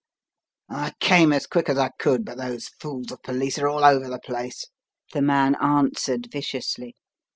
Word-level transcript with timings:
"I 0.71 0.93
came 0.99 1.31
as 1.31 1.45
quick 1.45 1.69
as 1.69 1.77
I 1.77 1.91
could, 1.99 2.25
but 2.25 2.39
those 2.39 2.69
fools 2.79 3.11
of 3.11 3.21
police 3.21 3.59
are 3.59 3.67
all 3.67 3.83
over 3.85 4.09
the 4.09 4.17
place," 4.17 4.65
the 5.13 5.21
man 5.21 5.53
answered, 5.61 6.29
viciously. 6.31 6.95